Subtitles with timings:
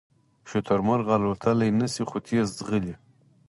[0.49, 2.95] شترمرغ الوتلی نشي خو تېز ځغلي